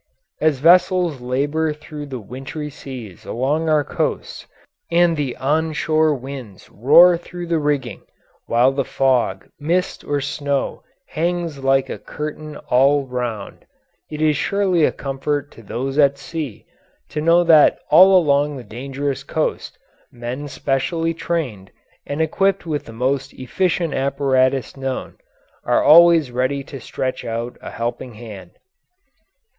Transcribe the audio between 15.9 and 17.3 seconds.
at sea to